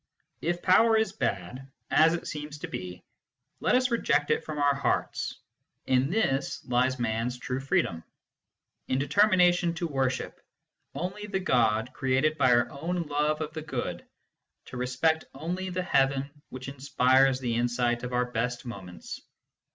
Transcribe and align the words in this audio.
If 0.41 0.63
Power 0.63 0.97
is 0.97 1.13
bad, 1.13 1.71
as 1.91 2.15
it 2.15 2.25
seems 2.25 2.57
to 2.57 2.67
be, 2.67 3.03
let 3.59 3.75
us 3.75 3.91
reject 3.91 4.31
it 4.31 4.43
from 4.43 4.57
our 4.57 4.73
hearts. 4.73 5.37
In 5.85 6.09
this 6.09 6.65
lies 6.65 6.97
Man 6.97 7.27
s 7.27 7.37
true 7.37 7.59
freedom: 7.59 8.03
in 8.87 8.97
determination 8.97 9.75
to 9.75 9.87
worship 9.87 10.41
only 10.95 11.27
the 11.27 11.39
God 11.39 11.93
created 11.93 12.35
by 12.39 12.51
our 12.51 12.67
own 12.71 13.03
love 13.03 13.41
of 13.41 13.53
the 13.53 13.61
good, 13.61 14.03
to 14.65 14.77
respect 14.77 15.25
only 15.35 15.69
the 15.69 15.83
heaven 15.83 16.27
which 16.49 16.67
inspires 16.67 17.39
the 17.39 17.53
insight 17.53 18.01
of 18.01 18.11
our 18.11 18.25
best 18.25 18.65
moments. 18.65 19.21